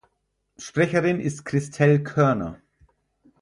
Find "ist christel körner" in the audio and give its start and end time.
1.19-2.59